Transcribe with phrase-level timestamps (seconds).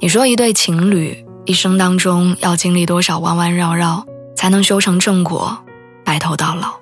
[0.00, 5.58] 你说一对情侣一生当中要经历多少弯弯绕绕，才能修成正果，
[6.04, 6.74] 白头到老？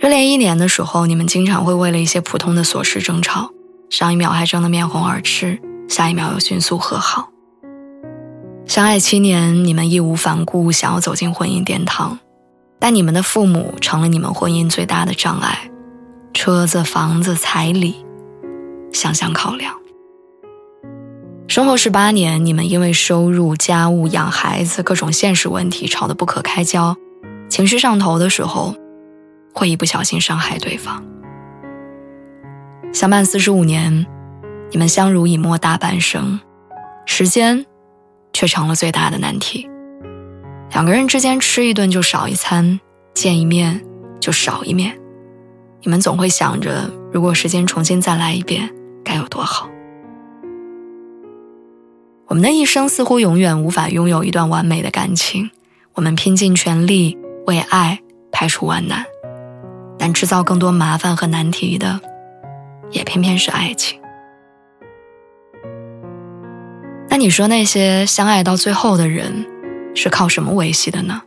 [0.00, 3.48] 热恋一年的时候，你们经常会为了一些普通的琐事争吵，
[3.90, 7.28] 上一秒还争得面红耳赤，下一秒又迅速和好。
[8.66, 12.18] 相爱七年，你们义无反顾想要走进婚姻殿堂，
[12.80, 15.70] 但你们的父母成了你们婚姻最大的障碍，
[16.32, 18.04] 车子、房子、彩礼，
[18.92, 19.72] 想想考量。
[21.46, 26.96] 生活十八年，你们因为收入、家务、养孩子各种现实问题吵得不可开交，
[27.48, 28.74] 情绪上头的时候，
[29.52, 31.04] 会一不小心伤害对方。
[32.92, 34.06] 相伴四十五年，
[34.72, 36.40] 你们相濡以沫大半生，
[37.06, 37.64] 时间
[38.32, 39.68] 却成了最大的难题。
[40.72, 42.80] 两个人之间吃一顿就少一餐，
[43.14, 43.84] 见一面
[44.18, 44.98] 就少一面，
[45.82, 48.68] 你们总会想着，如果时间重新再来一遍，
[49.04, 49.68] 该有多好。
[52.34, 55.52] 我们的一生似乎永远无法拥有一段完美的感情，
[55.92, 58.00] 我们拼尽全力为爱
[58.32, 59.04] 排除万难，
[59.96, 62.00] 但制造更多麻烦和难题的，
[62.90, 64.00] 也偏偏是爱情。
[67.08, 69.46] 那你说那些相爱到最后的人，
[69.94, 71.22] 是靠什么维系的呢？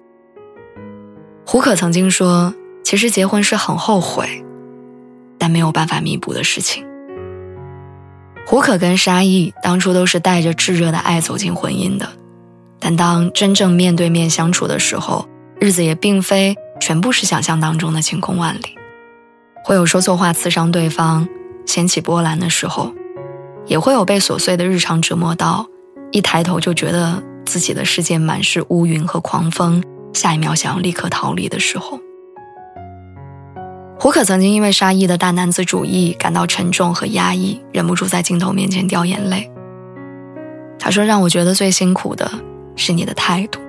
[1.46, 4.44] 胡可曾经说：“其实结婚是很后悔，
[5.38, 6.86] 但没有办法弥补的事情。”
[8.50, 12.08] 胡可跟沙溢当初都是带着炙热的爱走进婚姻的，
[12.80, 15.28] 但当真正面对面相处的时候，
[15.60, 18.78] 日子也并非全部是想象当中的晴空万里，
[19.66, 21.28] 会有说错话刺伤对方、
[21.66, 22.94] 掀起波澜的时候，
[23.66, 25.68] 也会有被琐碎的日常折磨到，
[26.14, 32.00] 一抬头就觉得自己的世界满是乌云和狂风，下一秒想要立刻逃离的时候。
[34.00, 39.50] 胡可曾经因为沙溢的大男子主义感到沉重和压抑，忍不住在镜头面前掉眼泪。
[40.80, 42.32] 他说：“让我觉得最辛苦的
[42.76, 43.60] 是你的态度。”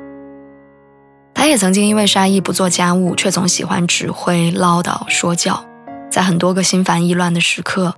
[1.35, 5.65] 他也曾经因为沙溢不做家务，却总喜欢指挥、唠叨、说教，
[6.11, 7.95] 在很多个心烦意乱的时刻，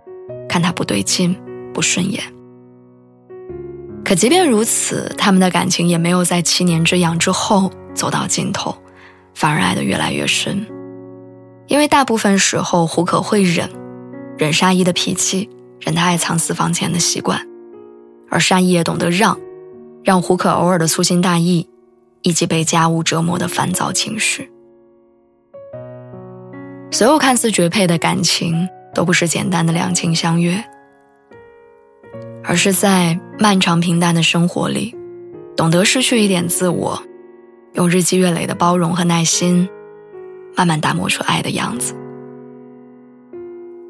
[0.49, 1.37] 看他不对劲、
[1.75, 2.23] 不顺眼。
[4.05, 8.77] 可即便如此，他们的感情也没有在七年之痒之后走到尽头，
[9.35, 10.65] 反而爱得越来越深。
[11.71, 13.71] 因为大部分时候，胡可会忍，
[14.37, 15.49] 忍沙溢的脾气，
[15.79, 17.47] 忍他爱藏私房钱的习惯，
[18.29, 19.39] 而沙溢也懂得让，
[20.03, 21.69] 让胡可偶尔的粗心大意，
[22.23, 24.51] 以及被家务折磨的烦躁情绪。
[26.91, 30.65] 所有看似绝配的感情，都不是简单的两情相悦，
[32.43, 34.93] 而是在漫长平淡的生活里，
[35.57, 37.01] 懂得失去一点自我，
[37.75, 39.69] 用日积月累的包容和耐心。
[40.57, 41.95] 慢慢打磨出爱的样子。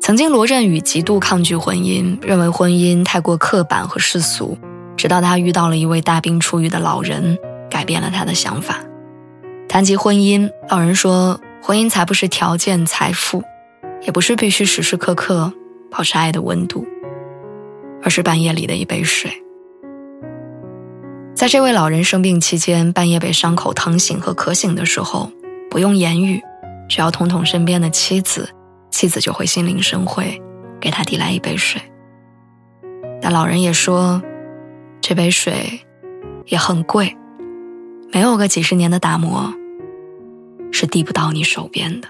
[0.00, 4.56] 曾经，罗振宇极度抗拒婚姻，认为婚姻太过刻板和世俗。
[4.96, 7.38] 直到他遇到了一位大病初愈的老人，
[7.70, 8.80] 改变了他的想法。
[9.66, 13.42] 谈及婚姻，老人说：“婚姻才不是条件、财富，
[14.02, 15.50] 也不是必须时时刻刻
[15.90, 16.86] 保持爱的温度，
[18.02, 19.30] 而是半夜里的一杯水。”
[21.34, 25.30] 在这位老人生病期间，半夜被伤口疼醒和渴醒的时候，
[25.70, 26.42] 不用言语。
[26.90, 28.50] 只要捅捅身边的妻子，
[28.90, 30.42] 妻子就会心领神会，
[30.80, 31.80] 给他递来一杯水。
[33.22, 34.20] 但老人也说，
[35.00, 35.80] 这杯水
[36.46, 37.16] 也很贵，
[38.12, 39.54] 没有个几十年的打磨，
[40.72, 42.08] 是递不到你手边的。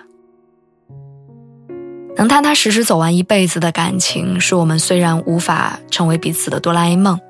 [2.17, 7.21] 能踏踏实实走完一辈子的感情，是我们虽然无法成为彼此的哆啦 A 梦，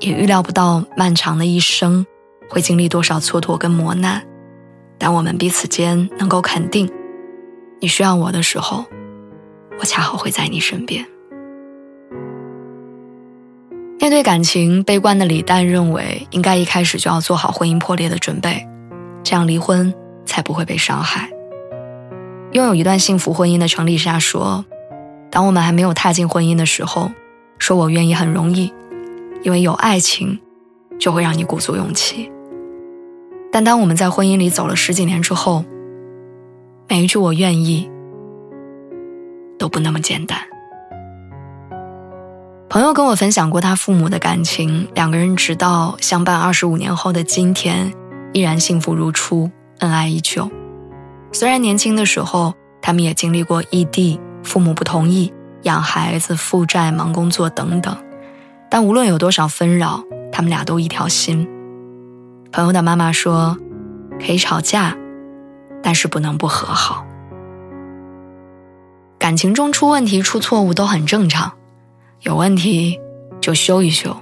[0.00, 2.04] 也预料不到漫长的一生
[2.50, 4.20] 会经历多少蹉跎跟磨难。
[5.02, 6.88] 当我们彼此间能够肯定，
[7.80, 8.84] 你需要我的时候，
[9.80, 11.04] 我恰好会在你身边。
[13.98, 18.64] 面对感情，悲观的李诞认为，应该一开始就要做好婚姻破裂的准备，
[19.24, 19.92] 这样离婚
[20.24, 21.28] 才不会被伤害。
[22.52, 24.64] 拥有一段幸福婚姻的程丽莎说
[25.32, 27.10] ：“当我们还没有踏进婚姻的时候，
[27.58, 28.72] 说我愿意很容易，
[29.42, 30.38] 因为有爱情，
[31.00, 32.30] 就会让你鼓足勇气。”
[33.52, 35.62] 但当我们在婚姻里走了十几年之后，
[36.88, 37.88] 每一句“我愿意”
[39.58, 40.38] 都不那么简单。
[42.70, 47.92] 朋友跟我分享过他父母的感情，两个人直到相伴二十五年后的今天，
[48.32, 49.50] 依然幸福如初，
[49.80, 50.50] 恩爱依旧。
[51.30, 55.30] 虽然年轻的时候，他们也经历过异地、父母不同意、
[55.64, 57.94] 养孩子、负债、忙工作等等，
[58.70, 60.02] 但无论有多少纷扰，
[60.32, 61.46] 他们俩都一条心。
[62.52, 63.56] 朋友的妈妈说
[64.20, 64.94] ：“可以吵架，
[65.82, 67.06] 但是不能不和好。
[69.18, 71.52] 感情中出问题、出错误都很正常。”
[72.20, 73.00] 有问题
[73.40, 74.16] 就修一修，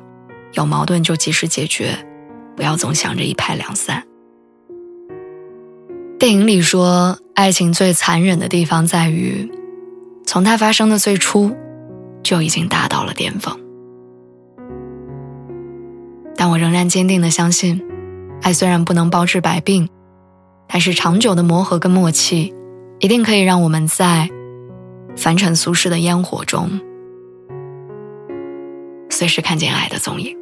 [0.53, 2.06] 有矛盾就及时解决，
[2.56, 4.05] 不要总想着一拍两散。
[6.19, 9.50] 电影里说，爱情最残忍的地方在于，
[10.25, 11.55] 从它发生的最初，
[12.23, 13.59] 就已经达到了巅峰。
[16.37, 17.82] 但我仍然坚定的相信，
[18.42, 19.88] 爱虽然不能包治百病，
[20.69, 22.54] 但是长久的磨合跟默契，
[22.98, 24.28] 一定可以让我们在
[25.16, 26.81] 凡尘俗世的烟火中。
[29.10, 30.37] 随时看见爱的踪影。